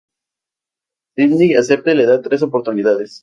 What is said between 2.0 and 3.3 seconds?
da tres oportunidades.